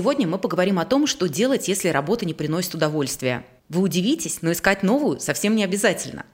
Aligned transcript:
Сегодня 0.00 0.26
мы 0.26 0.38
поговорим 0.38 0.78
о 0.78 0.86
том, 0.86 1.06
что 1.06 1.28
делать, 1.28 1.68
если 1.68 1.90
работа 1.90 2.24
не 2.24 2.32
приносит 2.32 2.74
удовольствия. 2.74 3.44
Вы 3.68 3.82
удивитесь, 3.82 4.40
но 4.40 4.50
искать 4.50 4.82
новую 4.82 5.20
совсем 5.20 5.54
не 5.54 5.62
обязательно. 5.62 6.24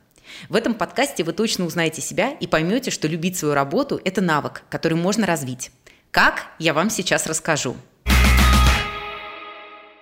В 0.48 0.54
этом 0.54 0.72
подкасте 0.72 1.24
вы 1.24 1.32
точно 1.32 1.64
узнаете 1.64 2.00
себя 2.00 2.30
и 2.30 2.46
поймете, 2.46 2.92
что 2.92 3.08
любить 3.08 3.36
свою 3.36 3.54
работу– 3.54 4.00
это 4.04 4.20
навык, 4.20 4.62
который 4.70 4.94
можно 4.94 5.26
развить. 5.26 5.72
Как, 6.12 6.46
я 6.60 6.74
вам 6.74 6.90
сейчас 6.90 7.26
расскажу. 7.26 7.74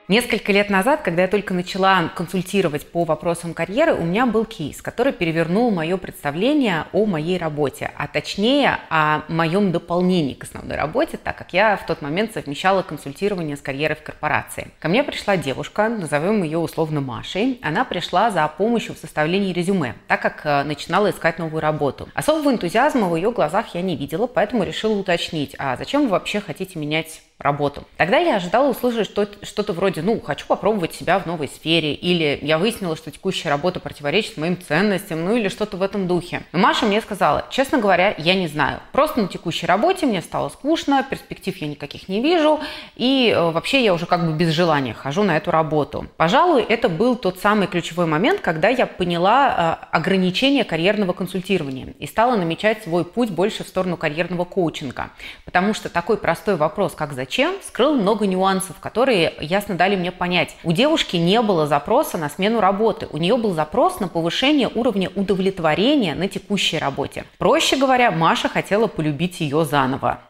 Несколько 0.06 0.52
лет 0.52 0.68
назад, 0.68 1.00
когда 1.00 1.22
я 1.22 1.28
только 1.28 1.54
начала 1.54 2.10
консультировать 2.14 2.86
по 2.86 3.04
вопросам 3.04 3.54
карьеры, 3.54 3.94
у 3.94 4.02
меня 4.02 4.26
был 4.26 4.44
кейс, 4.44 4.82
который 4.82 5.14
перевернул 5.14 5.70
мое 5.70 5.96
представление 5.96 6.84
о 6.92 7.06
моей 7.06 7.38
работе, 7.38 7.90
а 7.96 8.06
точнее 8.06 8.80
о 8.90 9.22
моем 9.28 9.72
дополнении 9.72 10.34
к 10.34 10.44
основной 10.44 10.76
работе, 10.76 11.16
так 11.16 11.38
как 11.38 11.54
я 11.54 11.78
в 11.78 11.86
тот 11.86 12.02
момент 12.02 12.34
совмещала 12.34 12.82
консультирование 12.82 13.56
с 13.56 13.62
карьерой 13.62 13.96
в 13.96 14.02
корпорации. 14.02 14.72
Ко 14.78 14.88
мне 14.88 15.04
пришла 15.04 15.38
девушка, 15.38 15.88
назовем 15.88 16.42
ее 16.42 16.58
условно 16.58 17.00
Машей. 17.00 17.58
Она 17.62 17.86
пришла 17.86 18.30
за 18.30 18.46
помощью 18.46 18.94
в 18.94 18.98
составлении 18.98 19.54
резюме, 19.54 19.94
так 20.06 20.20
как 20.20 20.42
э, 20.44 20.64
начинала 20.64 21.08
искать 21.08 21.38
новую 21.38 21.62
работу. 21.62 22.10
Особого 22.12 22.52
энтузиазма 22.52 23.08
в 23.08 23.16
ее 23.16 23.32
глазах 23.32 23.74
я 23.74 23.80
не 23.80 23.96
видела, 23.96 24.26
поэтому 24.26 24.64
решила 24.64 24.98
уточнить, 24.98 25.56
а 25.58 25.78
зачем 25.78 26.02
вы 26.02 26.08
вообще 26.08 26.40
хотите 26.40 26.78
менять 26.78 27.22
работу. 27.44 27.84
Тогда 27.98 28.18
я 28.18 28.36
ожидала 28.36 28.68
услышать 28.68 29.06
что-то 29.06 29.72
вроде, 29.74 30.00
ну, 30.02 30.18
хочу 30.18 30.46
попробовать 30.46 30.94
себя 30.94 31.18
в 31.18 31.26
новой 31.26 31.46
сфере, 31.46 31.92
или 31.92 32.38
я 32.42 32.58
выяснила, 32.58 32.96
что 32.96 33.10
текущая 33.10 33.50
работа 33.50 33.80
противоречит 33.80 34.38
моим 34.38 34.60
ценностям, 34.60 35.24
ну 35.24 35.36
или 35.36 35.48
что-то 35.48 35.76
в 35.76 35.82
этом 35.82 36.08
духе. 36.08 36.42
Но 36.52 36.58
Маша 36.58 36.86
мне 36.86 37.02
сказала, 37.02 37.44
честно 37.50 37.78
говоря, 37.78 38.14
я 38.16 38.34
не 38.34 38.48
знаю. 38.48 38.80
Просто 38.92 39.20
на 39.20 39.28
текущей 39.28 39.66
работе 39.66 40.06
мне 40.06 40.22
стало 40.22 40.48
скучно, 40.48 41.06
перспектив 41.08 41.54
я 41.58 41.68
никаких 41.68 42.08
не 42.08 42.22
вижу, 42.22 42.60
и 42.96 43.32
э, 43.36 43.50
вообще 43.50 43.84
я 43.84 43.92
уже 43.92 44.06
как 44.06 44.26
бы 44.26 44.32
без 44.32 44.48
желания 44.48 44.94
хожу 44.94 45.22
на 45.22 45.36
эту 45.36 45.50
работу. 45.50 46.06
Пожалуй, 46.16 46.62
это 46.62 46.88
был 46.88 47.14
тот 47.14 47.40
самый 47.40 47.66
ключевой 47.66 48.06
момент, 48.06 48.40
когда 48.40 48.70
я 48.70 48.86
поняла 48.86 49.78
э, 49.82 49.96
ограничение 49.96 50.64
карьерного 50.64 51.12
консультирования 51.12 51.94
и 51.98 52.06
стала 52.06 52.36
намечать 52.36 52.84
свой 52.84 53.04
путь 53.04 53.30
больше 53.30 53.64
в 53.64 53.68
сторону 53.68 53.98
карьерного 53.98 54.46
коучинга. 54.46 55.10
Потому 55.44 55.74
что 55.74 55.90
такой 55.90 56.16
простой 56.16 56.56
вопрос, 56.56 56.94
как 56.94 57.12
зачем, 57.12 57.33
зачем, 57.34 57.54
скрыл 57.66 57.94
много 57.94 58.28
нюансов, 58.28 58.76
которые 58.78 59.32
ясно 59.40 59.74
дали 59.74 59.96
мне 59.96 60.12
понять. 60.12 60.54
У 60.62 60.70
девушки 60.70 61.16
не 61.16 61.42
было 61.42 61.66
запроса 61.66 62.16
на 62.16 62.28
смену 62.28 62.60
работы, 62.60 63.08
у 63.10 63.16
нее 63.16 63.36
был 63.36 63.54
запрос 63.54 63.98
на 63.98 64.06
повышение 64.06 64.70
уровня 64.72 65.10
удовлетворения 65.16 66.14
на 66.14 66.28
текущей 66.28 66.78
работе. 66.78 67.24
Проще 67.38 67.76
говоря, 67.76 68.12
Маша 68.12 68.48
хотела 68.48 68.86
полюбить 68.86 69.40
ее 69.40 69.64
заново. 69.64 70.20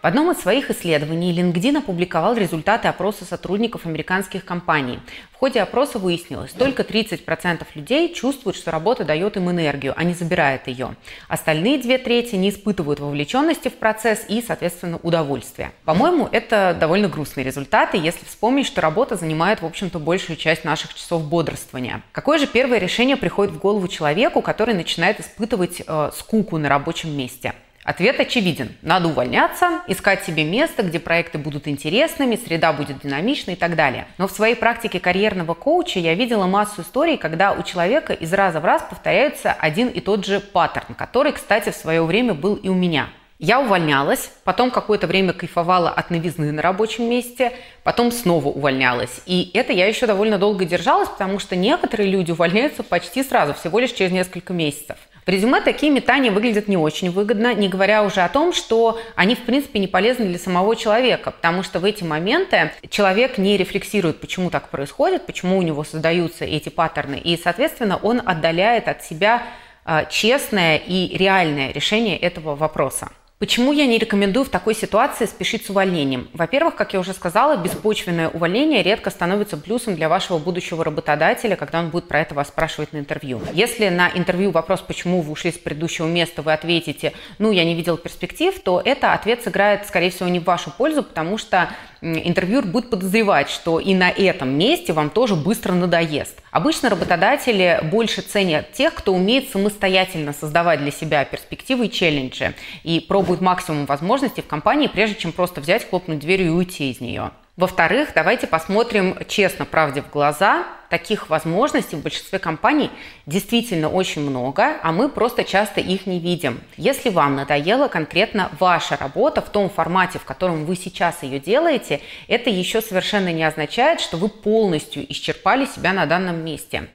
В 0.00 0.06
одном 0.06 0.30
из 0.30 0.38
своих 0.38 0.70
исследований 0.70 1.36
LinkedIn 1.36 1.78
опубликовал 1.78 2.36
результаты 2.36 2.86
опроса 2.86 3.24
сотрудников 3.24 3.84
американских 3.84 4.44
компаний. 4.44 5.00
В 5.32 5.36
ходе 5.38 5.60
опроса 5.60 5.98
выяснилось, 5.98 6.52
только 6.52 6.84
30% 6.84 7.66
людей 7.74 8.14
чувствуют, 8.14 8.56
что 8.56 8.70
работа 8.70 9.04
дает 9.04 9.36
им 9.36 9.50
энергию, 9.50 9.94
а 9.96 10.04
не 10.04 10.14
забирает 10.14 10.68
ее. 10.68 10.94
Остальные 11.26 11.78
две 11.78 11.98
трети 11.98 12.36
не 12.36 12.50
испытывают 12.50 13.00
вовлеченности 13.00 13.70
в 13.70 13.74
процесс 13.74 14.24
и, 14.28 14.40
соответственно, 14.40 15.00
удовольствия. 15.02 15.72
По-моему, 15.84 16.28
это 16.30 16.76
довольно 16.78 17.08
грустные 17.08 17.42
результаты, 17.42 17.96
если 17.96 18.24
вспомнить, 18.24 18.66
что 18.66 18.80
работа 18.80 19.16
занимает, 19.16 19.62
в 19.62 19.66
общем-то, 19.66 19.98
большую 19.98 20.36
часть 20.36 20.62
наших 20.62 20.94
часов 20.94 21.24
бодрствования. 21.24 22.02
Какое 22.12 22.38
же 22.38 22.46
первое 22.46 22.78
решение 22.78 23.16
приходит 23.16 23.52
в 23.52 23.58
голову 23.58 23.88
человеку, 23.88 24.42
который 24.42 24.74
начинает 24.74 25.18
испытывать 25.18 25.82
э, 25.84 26.10
скуку 26.14 26.56
на 26.56 26.68
рабочем 26.68 27.16
месте? 27.16 27.54
Ответ 27.88 28.20
очевиден. 28.20 28.76
Надо 28.82 29.08
увольняться, 29.08 29.80
искать 29.86 30.22
себе 30.22 30.44
место, 30.44 30.82
где 30.82 31.00
проекты 31.00 31.38
будут 31.38 31.66
интересными, 31.66 32.36
среда 32.36 32.74
будет 32.74 33.00
динамичной 33.00 33.54
и 33.54 33.56
так 33.56 33.76
далее. 33.76 34.06
Но 34.18 34.28
в 34.28 34.30
своей 34.30 34.56
практике 34.56 35.00
карьерного 35.00 35.54
коуча 35.54 35.98
я 35.98 36.12
видела 36.12 36.46
массу 36.46 36.82
историй, 36.82 37.16
когда 37.16 37.52
у 37.52 37.62
человека 37.62 38.12
из 38.12 38.30
раза 38.34 38.60
в 38.60 38.66
раз 38.66 38.82
повторяется 38.82 39.52
один 39.58 39.88
и 39.88 40.02
тот 40.02 40.26
же 40.26 40.40
паттерн, 40.40 40.94
который, 40.96 41.32
кстати, 41.32 41.70
в 41.70 41.76
свое 41.76 42.02
время 42.02 42.34
был 42.34 42.56
и 42.56 42.68
у 42.68 42.74
меня. 42.74 43.08
Я 43.38 43.60
увольнялась, 43.60 44.32
потом 44.44 44.72
какое-то 44.72 45.06
время 45.06 45.32
кайфовала 45.32 45.88
от 45.88 46.10
новизны 46.10 46.52
на 46.52 46.60
рабочем 46.60 47.08
месте, 47.08 47.52
потом 47.84 48.12
снова 48.12 48.48
увольнялась. 48.48 49.20
И 49.24 49.50
это 49.54 49.72
я 49.72 49.86
еще 49.86 50.06
довольно 50.06 50.38
долго 50.38 50.64
держалась, 50.64 51.08
потому 51.08 51.38
что 51.38 51.56
некоторые 51.56 52.10
люди 52.10 52.32
увольняются 52.32 52.82
почти 52.82 53.22
сразу, 53.22 53.54
всего 53.54 53.78
лишь 53.78 53.92
через 53.92 54.10
несколько 54.10 54.52
месяцев. 54.52 54.98
В 55.28 55.30
резюме 55.30 55.60
такие 55.60 55.92
метания 55.92 56.32
выглядят 56.32 56.68
не 56.68 56.78
очень 56.78 57.10
выгодно, 57.10 57.52
не 57.52 57.68
говоря 57.68 58.02
уже 58.02 58.22
о 58.22 58.30
том, 58.30 58.54
что 58.54 58.98
они, 59.14 59.34
в 59.34 59.40
принципе, 59.40 59.78
не 59.78 59.86
полезны 59.86 60.24
для 60.24 60.38
самого 60.38 60.74
человека, 60.74 61.32
потому 61.32 61.62
что 61.62 61.80
в 61.80 61.84
эти 61.84 62.02
моменты 62.02 62.72
человек 62.88 63.36
не 63.36 63.58
рефлексирует, 63.58 64.22
почему 64.22 64.48
так 64.48 64.70
происходит, 64.70 65.26
почему 65.26 65.58
у 65.58 65.62
него 65.62 65.84
создаются 65.84 66.46
эти 66.46 66.70
паттерны, 66.70 67.16
и, 67.16 67.36
соответственно, 67.36 67.98
он 67.98 68.22
отдаляет 68.24 68.88
от 68.88 69.04
себя 69.04 69.42
а, 69.84 70.06
честное 70.06 70.78
и 70.78 71.14
реальное 71.18 71.72
решение 71.72 72.16
этого 72.16 72.56
вопроса. 72.56 73.10
Почему 73.38 73.70
я 73.70 73.86
не 73.86 73.98
рекомендую 73.98 74.44
в 74.44 74.48
такой 74.48 74.74
ситуации 74.74 75.24
спешить 75.24 75.64
с 75.64 75.70
увольнением? 75.70 76.28
Во-первых, 76.32 76.74
как 76.74 76.92
я 76.92 76.98
уже 76.98 77.12
сказала, 77.12 77.56
беспочвенное 77.56 78.28
увольнение 78.28 78.82
редко 78.82 79.10
становится 79.10 79.56
плюсом 79.56 79.94
для 79.94 80.08
вашего 80.08 80.38
будущего 80.38 80.84
работодателя, 80.84 81.54
когда 81.54 81.78
он 81.78 81.90
будет 81.90 82.08
про 82.08 82.18
это 82.18 82.34
вас 82.34 82.48
спрашивать 82.48 82.92
на 82.92 82.98
интервью. 82.98 83.40
Если 83.52 83.90
на 83.90 84.10
интервью 84.12 84.50
вопрос, 84.50 84.80
почему 84.80 85.20
вы 85.20 85.30
ушли 85.30 85.52
с 85.52 85.54
предыдущего 85.54 86.08
места, 86.08 86.42
вы 86.42 86.52
ответите, 86.52 87.12
ну, 87.38 87.52
я 87.52 87.64
не 87.64 87.76
видел 87.76 87.96
перспектив, 87.96 88.58
то 88.58 88.82
это 88.84 89.12
ответ 89.12 89.40
сыграет, 89.44 89.86
скорее 89.86 90.10
всего, 90.10 90.28
не 90.28 90.40
в 90.40 90.44
вашу 90.44 90.72
пользу, 90.72 91.04
потому 91.04 91.38
что 91.38 91.70
интервьюер 92.00 92.64
будет 92.64 92.90
подозревать, 92.90 93.50
что 93.50 93.80
и 93.80 93.94
на 93.94 94.10
этом 94.10 94.50
месте 94.50 94.92
вам 94.92 95.10
тоже 95.10 95.34
быстро 95.34 95.72
надоест. 95.72 96.36
Обычно 96.50 96.90
работодатели 96.90 97.80
больше 97.82 98.22
ценят 98.22 98.72
тех, 98.72 98.94
кто 98.94 99.14
умеет 99.14 99.50
самостоятельно 99.50 100.32
создавать 100.32 100.80
для 100.80 100.90
себя 100.90 101.24
перспективы 101.24 101.86
и 101.86 101.90
челленджи 101.90 102.54
и 102.84 103.00
пробует 103.00 103.40
максимум 103.40 103.86
возможностей 103.86 104.42
в 104.42 104.46
компании, 104.46 104.86
прежде 104.86 105.16
чем 105.16 105.32
просто 105.32 105.60
взять, 105.60 105.88
хлопнуть 105.88 106.20
дверью 106.20 106.48
и 106.48 106.50
уйти 106.50 106.90
из 106.90 107.00
нее. 107.00 107.30
Во-вторых, 107.58 108.10
давайте 108.14 108.46
посмотрим 108.46 109.18
честно 109.26 109.64
правде 109.64 110.00
в 110.00 110.10
глаза. 110.10 110.64
Таких 110.90 111.28
возможностей 111.28 111.96
в 111.96 112.02
большинстве 112.02 112.38
компаний 112.38 112.88
действительно 113.26 113.90
очень 113.90 114.22
много, 114.22 114.76
а 114.80 114.92
мы 114.92 115.08
просто 115.08 115.42
часто 115.42 115.80
их 115.80 116.06
не 116.06 116.20
видим. 116.20 116.60
Если 116.76 117.10
вам 117.10 117.34
надоела 117.34 117.88
конкретно 117.88 118.48
ваша 118.60 118.96
работа 118.96 119.42
в 119.42 119.50
том 119.50 119.70
формате, 119.70 120.20
в 120.20 120.24
котором 120.24 120.66
вы 120.66 120.76
сейчас 120.76 121.24
ее 121.24 121.40
делаете, 121.40 122.00
это 122.28 122.48
еще 122.48 122.80
совершенно 122.80 123.32
не 123.32 123.42
означает, 123.42 124.00
что 124.00 124.18
вы 124.18 124.28
полностью 124.28 125.04
исчерпали 125.12 125.66
себя 125.66 125.92
на 125.92 126.06
данном 126.06 126.44
месте. 126.44 126.90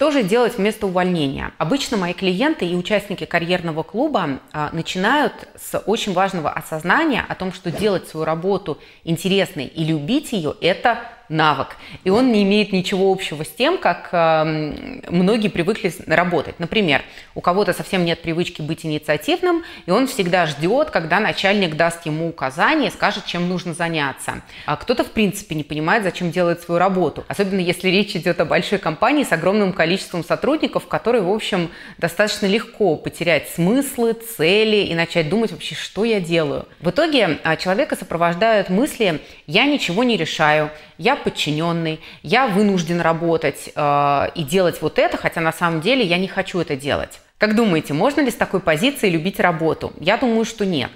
Что 0.00 0.10
же 0.10 0.22
делать 0.22 0.56
вместо 0.56 0.86
увольнения? 0.86 1.52
Обычно 1.58 1.98
мои 1.98 2.14
клиенты 2.14 2.64
и 2.64 2.74
участники 2.74 3.26
карьерного 3.26 3.82
клуба 3.82 4.40
а, 4.50 4.70
начинают 4.72 5.46
с 5.56 5.78
очень 5.78 6.14
важного 6.14 6.50
осознания 6.50 7.22
о 7.28 7.34
том, 7.34 7.52
что 7.52 7.70
делать 7.70 8.08
свою 8.08 8.24
работу 8.24 8.78
интересной 9.04 9.66
и 9.66 9.84
любить 9.84 10.32
ее– 10.32 10.54
это 10.62 11.00
навык. 11.30 11.68
И 12.04 12.10
он 12.10 12.32
не 12.32 12.42
имеет 12.42 12.72
ничего 12.72 13.10
общего 13.10 13.44
с 13.44 13.48
тем, 13.48 13.78
как 13.78 14.08
э, 14.12 15.02
многие 15.08 15.48
привыкли 15.48 15.92
работать. 16.06 16.58
Например, 16.58 17.02
у 17.34 17.40
кого-то 17.40 17.72
совсем 17.72 18.04
нет 18.04 18.20
привычки 18.20 18.60
быть 18.60 18.84
инициативным, 18.84 19.64
и 19.86 19.90
он 19.90 20.06
всегда 20.06 20.46
ждет, 20.46 20.90
когда 20.90 21.20
начальник 21.20 21.76
даст 21.76 22.04
ему 22.04 22.28
указание, 22.28 22.90
скажет, 22.90 23.24
чем 23.26 23.48
нужно 23.48 23.72
заняться. 23.72 24.42
А 24.66 24.76
кто-то, 24.76 25.04
в 25.04 25.12
принципе, 25.12 25.54
не 25.54 25.64
понимает, 25.64 26.02
зачем 26.02 26.30
делает 26.30 26.60
свою 26.62 26.78
работу. 26.78 27.24
Особенно 27.28 27.60
если 27.60 27.88
речь 27.88 28.16
идет 28.16 28.40
о 28.40 28.44
большой 28.44 28.78
компании 28.78 29.24
с 29.24 29.32
огромным 29.32 29.72
количеством 29.72 30.24
сотрудников, 30.24 30.88
которые, 30.88 31.22
в 31.22 31.30
общем, 31.30 31.70
достаточно 31.98 32.46
легко 32.46 32.96
потерять 32.96 33.48
смыслы, 33.50 34.14
цели 34.14 34.78
и 34.78 34.94
начать 34.94 35.28
думать 35.28 35.52
вообще, 35.52 35.74
что 35.76 36.04
я 36.04 36.20
делаю. 36.20 36.66
В 36.80 36.90
итоге 36.90 37.38
а, 37.44 37.56
человека 37.56 37.94
сопровождают 37.94 38.68
мысли 38.68 39.20
«я 39.46 39.66
ничего 39.66 40.02
не 40.02 40.16
решаю», 40.16 40.70
я 40.98 41.16
подчиненный, 41.22 42.00
я 42.22 42.48
вынужден 42.48 43.00
работать 43.00 43.70
э, 43.74 44.26
и 44.34 44.42
делать 44.42 44.82
вот 44.82 44.98
это, 44.98 45.16
хотя 45.16 45.40
на 45.40 45.52
самом 45.52 45.80
деле 45.80 46.04
я 46.04 46.18
не 46.18 46.28
хочу 46.28 46.60
это 46.60 46.76
делать. 46.76 47.20
Как 47.38 47.54
думаете, 47.54 47.94
можно 47.94 48.20
ли 48.20 48.30
с 48.30 48.34
такой 48.34 48.60
позиции 48.60 49.08
любить 49.08 49.40
работу? 49.40 49.92
Я 49.98 50.16
думаю, 50.16 50.44
что 50.44 50.66
нет. 50.66 50.90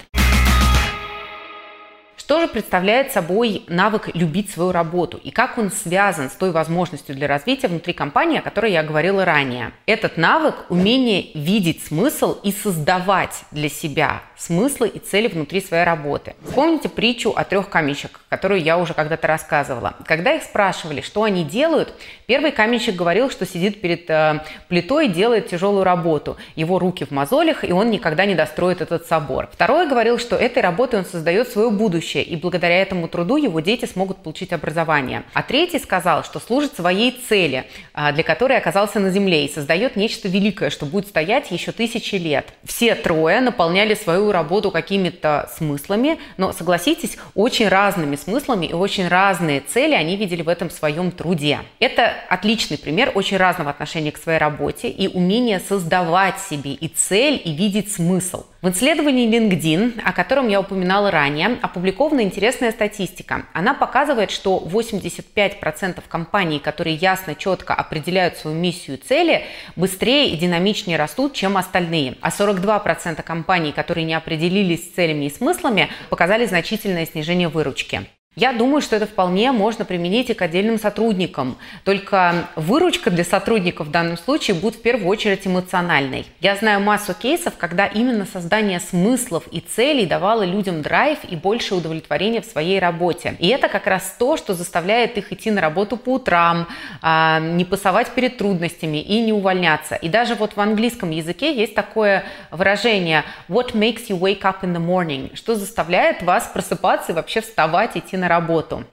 Что 2.24 2.40
же 2.40 2.48
представляет 2.48 3.12
собой 3.12 3.64
навык 3.68 4.08
любить 4.14 4.50
свою 4.50 4.72
работу 4.72 5.20
и 5.22 5.30
как 5.30 5.58
он 5.58 5.70
связан 5.70 6.30
с 6.30 6.32
той 6.32 6.52
возможностью 6.52 7.14
для 7.14 7.28
развития 7.28 7.68
внутри 7.68 7.92
компании, 7.92 8.38
о 8.38 8.42
которой 8.42 8.72
я 8.72 8.82
говорила 8.82 9.26
ранее? 9.26 9.72
Этот 9.84 10.16
навык– 10.16 10.64
умение 10.70 11.26
видеть 11.34 11.84
смысл 11.84 12.38
и 12.42 12.50
создавать 12.50 13.44
для 13.50 13.68
себя 13.68 14.22
смыслы 14.36 14.88
и 14.88 14.98
цели 14.98 15.28
внутри 15.28 15.60
своей 15.60 15.84
работы. 15.84 16.34
Вспомните 16.46 16.88
притчу 16.88 17.32
о 17.34 17.44
трех 17.44 17.68
каменщиках, 17.68 18.20
которую 18.28 18.60
я 18.60 18.78
уже 18.78 18.94
когда-то 18.94 19.26
рассказывала. 19.26 19.94
Когда 20.06 20.34
их 20.34 20.42
спрашивали, 20.42 21.00
что 21.00 21.22
они 21.22 21.44
делают, 21.44 21.92
первый 22.26 22.52
каменщик 22.52 22.96
говорил, 22.96 23.30
что 23.30 23.46
сидит 23.46 23.80
перед 23.80 24.08
э, 24.10 24.40
плитой 24.68 25.06
и 25.06 25.08
делает 25.08 25.48
тяжелую 25.48 25.84
работу. 25.84 26.36
Его 26.56 26.78
руки 26.78 27.04
в 27.04 27.10
мозолях, 27.10 27.64
и 27.64 27.72
он 27.72 27.90
никогда 27.90 28.26
не 28.26 28.34
достроит 28.34 28.80
этот 28.80 29.06
собор. 29.06 29.48
Второй 29.52 29.88
говорил, 29.88 30.18
что 30.18 30.36
этой 30.36 30.62
работой 30.62 31.00
он 31.00 31.06
создает 31.06 31.48
свое 31.48 31.70
будущее, 31.70 32.22
и 32.22 32.36
благодаря 32.36 32.80
этому 32.80 33.08
труду 33.08 33.36
его 33.36 33.60
дети 33.60 33.84
смогут 33.84 34.18
получить 34.18 34.52
образование. 34.52 35.22
А 35.32 35.42
третий 35.42 35.78
сказал, 35.78 36.24
что 36.24 36.40
служит 36.40 36.74
своей 36.74 37.12
цели, 37.12 37.64
э, 37.94 38.12
для 38.12 38.22
которой 38.22 38.58
оказался 38.58 39.00
на 39.00 39.10
земле, 39.10 39.44
и 39.44 39.52
создает 39.52 39.96
нечто 39.96 40.28
великое, 40.28 40.70
что 40.70 40.86
будет 40.86 41.08
стоять 41.08 41.50
еще 41.50 41.72
тысячи 41.72 42.16
лет. 42.16 42.52
Все 42.64 42.94
трое 42.94 43.40
наполняли 43.40 43.94
свою 43.94 44.23
работу 44.32 44.70
какими-то 44.70 45.50
смыслами, 45.56 46.18
но, 46.36 46.52
согласитесь, 46.52 47.16
очень 47.34 47.68
разными 47.68 48.16
смыслами 48.16 48.66
и 48.66 48.72
очень 48.72 49.08
разные 49.08 49.60
цели 49.60 49.94
они 49.94 50.16
видели 50.16 50.42
в 50.42 50.48
этом 50.48 50.70
своем 50.70 51.10
труде. 51.10 51.60
Это 51.78 52.12
отличный 52.28 52.78
пример 52.78 53.12
очень 53.14 53.36
разного 53.36 53.70
отношения 53.70 54.12
к 54.12 54.18
своей 54.18 54.38
работе 54.38 54.88
и 54.88 55.08
умения 55.08 55.60
создавать 55.66 56.40
себе 56.40 56.72
и 56.72 56.88
цель, 56.88 57.40
и 57.44 57.52
видеть 57.52 57.92
смысл. 57.92 58.44
В 58.64 58.70
исследовании 58.70 59.28
LinkedIn, 59.28 60.00
о 60.02 60.14
котором 60.14 60.48
я 60.48 60.58
упоминала 60.58 61.10
ранее, 61.10 61.58
опубликована 61.60 62.22
интересная 62.22 62.72
статистика. 62.72 63.44
Она 63.52 63.74
показывает, 63.74 64.30
что 64.30 64.66
85% 64.66 66.02
компаний, 66.08 66.60
которые 66.60 66.96
ясно, 66.96 67.34
четко 67.34 67.74
определяют 67.74 68.38
свою 68.38 68.56
миссию 68.56 68.96
и 68.96 69.00
цели, 69.00 69.44
быстрее 69.76 70.30
и 70.30 70.38
динамичнее 70.38 70.96
растут, 70.96 71.34
чем 71.34 71.58
остальные. 71.58 72.16
А 72.22 72.30
42% 72.30 73.22
компаний, 73.22 73.72
которые 73.72 74.06
не 74.06 74.13
определились 74.14 74.84
с 74.84 74.94
целями 74.94 75.26
и 75.26 75.30
смыслами, 75.30 75.90
показали 76.10 76.46
значительное 76.46 77.06
снижение 77.06 77.48
выручки. 77.48 78.06
Я 78.36 78.52
думаю, 78.52 78.82
что 78.82 78.96
это 78.96 79.06
вполне 79.06 79.52
можно 79.52 79.84
применить 79.84 80.28
и 80.28 80.34
к 80.34 80.42
отдельным 80.42 80.76
сотрудникам. 80.80 81.56
Только 81.84 82.48
выручка 82.56 83.12
для 83.12 83.22
сотрудников 83.22 83.86
в 83.86 83.90
данном 83.92 84.18
случае 84.18 84.56
будет 84.56 84.74
в 84.74 84.82
первую 84.82 85.06
очередь 85.06 85.46
эмоциональной. 85.46 86.26
Я 86.40 86.56
знаю 86.56 86.80
массу 86.80 87.14
кейсов, 87.14 87.54
когда 87.56 87.86
именно 87.86 88.26
создание 88.26 88.80
смыслов 88.80 89.44
и 89.52 89.60
целей 89.60 90.06
давало 90.06 90.42
людям 90.42 90.82
драйв 90.82 91.18
и 91.28 91.36
больше 91.36 91.76
удовлетворения 91.76 92.40
в 92.40 92.46
своей 92.46 92.80
работе. 92.80 93.36
И 93.38 93.46
это 93.46 93.68
как 93.68 93.86
раз 93.86 94.16
то, 94.18 94.36
что 94.36 94.54
заставляет 94.54 95.16
их 95.16 95.32
идти 95.32 95.52
на 95.52 95.60
работу 95.60 95.96
по 95.96 96.14
утрам, 96.14 96.66
а, 97.02 97.38
не 97.38 97.64
пасовать 97.64 98.10
перед 98.10 98.36
трудностями 98.36 98.98
и 98.98 99.20
не 99.20 99.32
увольняться. 99.32 99.94
И 99.94 100.08
даже 100.08 100.34
вот 100.34 100.56
в 100.56 100.60
английском 100.60 101.10
языке 101.10 101.54
есть 101.54 101.76
такое 101.76 102.24
выражение 102.50 103.22
«What 103.48 103.74
makes 103.74 104.08
you 104.08 104.18
wake 104.18 104.42
up 104.42 104.62
in 104.62 104.74
the 104.74 104.84
morning?» 104.84 105.36
Что 105.36 105.54
заставляет 105.54 106.22
вас 106.22 106.50
просыпаться 106.52 107.12
и 107.12 107.14
вообще 107.14 107.40
вставать, 107.40 107.96
идти 107.96 108.16
на 108.16 108.23
на 108.24 108.28
работу. 108.28 108.84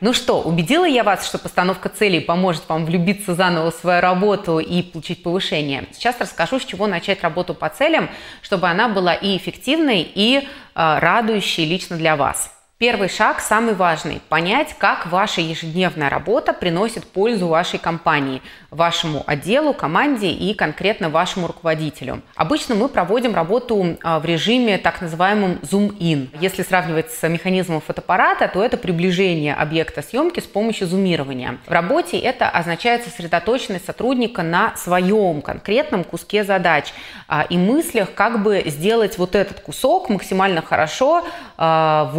Ну 0.00 0.12
что, 0.12 0.42
убедила 0.42 0.84
я 0.84 1.04
вас, 1.04 1.24
что 1.24 1.38
постановка 1.38 1.88
целей 1.88 2.18
поможет 2.18 2.68
вам 2.68 2.84
влюбиться 2.84 3.36
заново 3.36 3.70
в 3.70 3.74
свою 3.74 4.00
работу 4.00 4.58
и 4.58 4.82
получить 4.82 5.22
повышение? 5.22 5.84
Сейчас 5.92 6.16
расскажу, 6.18 6.58
с 6.58 6.64
чего 6.64 6.88
начать 6.88 7.22
работу 7.22 7.54
по 7.54 7.68
целям, 7.68 8.10
чтобы 8.42 8.66
она 8.66 8.88
была 8.88 9.14
и 9.14 9.36
эффективной, 9.36 10.02
и 10.02 10.38
э, 10.38 10.42
радующей 10.74 11.64
лично 11.64 11.96
для 11.96 12.16
вас. 12.16 12.50
Первый 12.82 13.08
шаг 13.08 13.38
самый 13.38 13.74
важный– 13.74 14.20
понять, 14.28 14.74
как 14.76 15.06
ваша 15.06 15.40
ежедневная 15.40 16.10
работа 16.10 16.52
приносит 16.52 17.06
пользу 17.06 17.46
вашей 17.46 17.78
компании, 17.78 18.42
вашему 18.72 19.22
отделу, 19.24 19.72
команде 19.72 20.30
и 20.30 20.52
конкретно 20.52 21.08
вашему 21.08 21.46
руководителю. 21.46 22.22
Обычно 22.34 22.74
мы 22.74 22.88
проводим 22.88 23.36
работу 23.36 23.98
а, 24.02 24.18
в 24.18 24.24
режиме 24.24 24.78
так 24.78 25.00
называемом 25.00 25.60
зум-ин. 25.62 26.30
Если 26.40 26.64
сравнивать 26.64 27.12
с 27.12 27.28
механизмом 27.28 27.80
фотоаппарата, 27.80 28.48
то 28.48 28.64
это 28.64 28.76
приближение 28.76 29.54
объекта 29.54 30.02
съемки 30.02 30.40
с 30.40 30.46
помощью 30.48 30.88
зумирования. 30.88 31.58
В 31.68 31.70
работе 31.70 32.18
это 32.18 32.48
означает 32.48 33.04
сосредоточенность 33.04 33.86
сотрудника 33.86 34.42
на 34.42 34.74
своем 34.74 35.40
конкретном 35.40 36.02
куске 36.02 36.42
задач 36.42 36.92
а, 37.28 37.46
и 37.48 37.56
мыслях, 37.56 38.12
как 38.12 38.42
бы 38.42 38.60
сделать 38.66 39.18
вот 39.18 39.36
этот 39.36 39.60
кусок 39.60 40.08
максимально 40.08 40.62
хорошо, 40.62 41.24
а, 41.56 42.10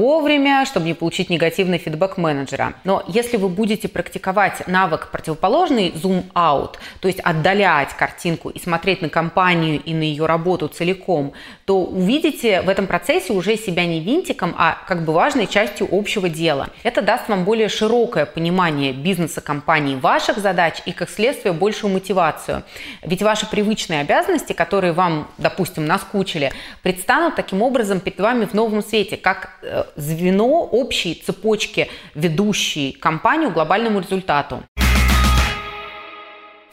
вовремя, 0.54 0.66
чтобы 0.66 0.86
не 0.86 0.94
получить 0.94 1.30
негативный 1.30 1.78
фидбэк 1.78 2.18
менеджера. 2.18 2.74
Но 2.84 3.04
если 3.08 3.38
вы 3.38 3.50
будете 3.50 3.88
практиковать 3.88 4.68
навык 4.68 5.10
противоположный 5.12 5.90
out, 6.36 6.76
то 7.00 7.08
есть 7.08 7.20
отдалять 7.20 7.94
картинку 7.94 8.50
и 8.50 8.60
смотреть 8.60 9.02
на 9.02 9.10
компанию 9.10 9.82
и 9.82 9.94
на 9.94 10.04
ее 10.04 10.26
работу 10.26 10.68
целиком, 10.68 11.34
то 11.66 11.84
увидите 11.84 12.62
в 12.62 12.70
этом 12.70 12.88
процессе 12.88 13.34
уже 13.34 13.58
себя 13.58 13.86
не 13.86 14.00
винтиком, 14.00 14.54
а 14.58 14.78
как 14.88 15.06
бы 15.06 15.14
важной 15.14 15.48
частью 15.48 15.88
общего 15.92 16.30
дела. 16.30 16.70
Это 16.84 17.02
даст 17.02 17.30
вам 17.30 17.44
более 17.44 17.70
широкое 17.70 18.26
понимание 18.26 18.94
бизнеса 18.94 19.42
компании, 19.42 19.96
ваших 19.96 20.38
задач 20.38 20.82
и, 20.86 20.92
как 20.92 21.10
следствие, 21.10 21.54
большую 21.54 21.94
мотивацию. 21.94 22.64
Ведь 23.02 23.22
ваши 23.22 23.46
привычные 23.50 24.02
обязанности, 24.02 24.54
которые 24.54 24.94
вам, 24.94 25.28
допустим, 25.38 25.86
наскучили, 25.86 26.52
предстанут 26.82 27.36
таким 27.36 27.62
образом 27.62 28.00
перед 28.00 28.20
вами 28.20 28.46
в 28.46 28.54
новом 28.54 28.82
свете, 28.84 29.18
как 29.18 29.50
э, 29.62 29.84
звено 29.96 30.33
звено 30.34 30.64
общей 30.64 31.14
цепочки, 31.16 31.90
ведущей 32.16 32.92
компанию 32.92 33.52
к 33.52 33.54
глобальному 33.54 34.00
результату. 34.00 34.64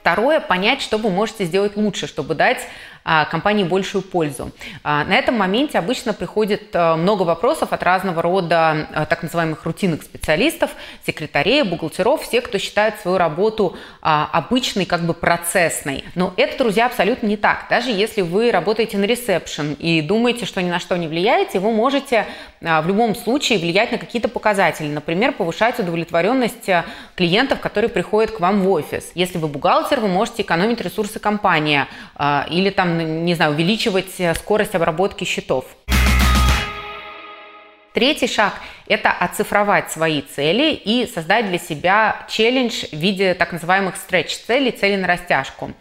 Второе, 0.01 0.41
понять, 0.41 0.81
что 0.81 0.97
вы 0.97 1.11
можете 1.11 1.45
сделать 1.45 1.77
лучше, 1.77 2.07
чтобы 2.07 2.35
дать 2.35 2.67
компании 3.31 3.65
большую 3.65 4.03
пользу. 4.03 4.53
А, 4.83 5.05
на 5.05 5.15
этом 5.17 5.37
моменте 5.37 5.79
обычно 5.79 6.13
приходит 6.13 6.75
а, 6.75 6.97
много 6.97 7.23
вопросов 7.23 7.73
от 7.73 7.83
разного 7.83 8.23
рода 8.23 9.07
так 9.09 9.23
называемых 9.23 9.65
рутинных 9.65 10.03
специалистов, 10.03 10.71
секретарей, 11.07 11.63
бухгалтеров, 11.63 12.23
все, 12.23 12.41
кто 12.41 12.59
считает 12.59 13.01
свою 13.01 13.19
работу 13.19 13.77
обычной, 14.01 14.85
как 14.85 15.03
бы 15.03 15.15
процессной. 15.15 16.05
Но 16.15 16.33
это, 16.37 16.59
друзья, 16.59 16.87
абсолютно 16.87 17.27
не 17.27 17.37
так. 17.37 17.67
Даже 17.71 17.91
если 17.91 18.23
вы 18.23 18.51
работаете 18.51 18.99
на 18.99 19.05
ресепшн 19.05 19.73
и 19.75 20.03
думаете, 20.03 20.47
что 20.47 20.63
ни 20.63 20.71
на 20.71 20.81
что 20.81 20.97
не 20.97 21.09
влияете, 21.09 21.61
вы 21.61 21.73
можете 21.73 22.27
в 22.61 22.87
любом 22.87 23.15
случае 23.15 23.59
влиять 23.59 23.93
на 23.93 23.99
какие-то 23.99 24.29
показатели. 24.29 24.89
Например, 24.89 25.33
повышать 25.33 25.79
удовлетворенность 25.79 26.69
клиентов, 27.15 27.61
которые 27.61 27.89
приходят 27.89 28.33
к 28.33 28.41
вам 28.41 28.61
в 28.61 28.71
офис. 28.71 29.13
Если 29.15 29.39
вы 29.39 29.49
бухгалтер, 29.49 30.01
вы 30.01 30.09
можете 30.09 30.43
экономить 30.43 30.81
ресурсы 30.81 31.19
компании 31.19 31.87
или 32.51 32.71
там 32.71 32.90
не 32.99 33.35
знаю, 33.35 33.53
увеличивать 33.53 34.19
э, 34.19 34.35
скорость 34.35 34.75
обработки 34.75 35.25
счетов. 35.25 35.65
Третий 37.93 38.29
шаг– 38.29 38.55
это 38.87 39.11
оцифровать 39.11 39.91
свои 39.91 40.23
цели 40.23 40.75
и 40.75 41.11
создать 41.13 41.49
для 41.49 41.59
себя 41.59 42.25
челлендж 42.29 42.85
в 42.93 42.93
виде 42.93 43.35
так 43.35 43.53
называемых 43.53 43.97
стретч-целей, 43.97 44.71
цели 44.71 44.95
на 44.95 45.09
растяжку. 45.09 45.73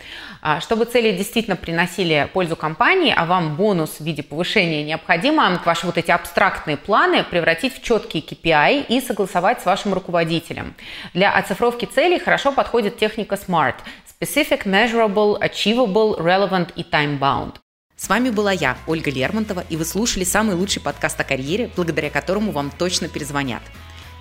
А, 0.41 0.59
чтобы 0.59 0.85
цели 0.85 1.11
действительно 1.11 1.55
приносили 1.55 2.27
пользу 2.33 2.55
компании, 2.55 3.13
а 3.15 3.27
вам 3.27 3.55
бонус 3.55 3.99
в 3.99 4.03
виде 4.03 4.23
повышения 4.23 4.83
необходимо, 4.83 5.61
ваши 5.63 5.85
вот 5.85 5.99
эти 5.99 6.09
абстрактные 6.09 6.77
планы 6.77 7.23
превратить 7.23 7.75
в 7.75 7.83
четкие 7.83 8.23
KPI 8.23 8.87
и 8.87 9.01
согласовать 9.01 9.61
с 9.61 9.65
вашим 9.65 9.93
руководителем. 9.93 10.73
Для 11.13 11.31
оцифровки 11.31 11.85
целей 11.85 12.17
хорошо 12.17 12.51
подходит 12.51 12.97
техника 12.97 13.35
SMART– 13.35 13.75
Specific, 14.21 14.65
Measurable, 14.65 15.39
Achievable, 15.39 16.19
Relevant 16.19 16.73
и 16.75 16.83
Time 16.83 17.17
Bound. 17.19 17.55
С 17.95 18.09
вами 18.09 18.29
была 18.29 18.51
я, 18.51 18.77
Ольга 18.85 19.09
Лермонтова, 19.09 19.63
и 19.69 19.77
вы 19.77 19.85
слушали 19.85 20.25
самый 20.25 20.55
лучший 20.55 20.81
подкаст 20.81 21.17
о 21.21 21.23
карьере, 21.23 21.71
благодаря 21.73 22.09
которому 22.09 22.51
вам 22.51 22.69
точно 22.69 23.07
перезвонят. 23.07 23.61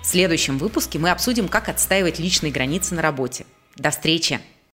В 0.01 0.05
следующем 0.05 0.57
выпуске 0.57 0.99
мы 0.99 1.09
обсудим, 1.09 1.49
как 1.49 1.67
отстаивать 1.67 2.17
личные 2.17 2.53
границы 2.53 2.95
на 2.95 3.01
работе. 3.01 3.45
До 3.75 3.89
встречи! 3.89 4.39